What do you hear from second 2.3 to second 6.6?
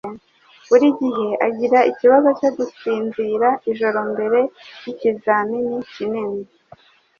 cyo gusinzira ijoro mbere yikizamini kinini.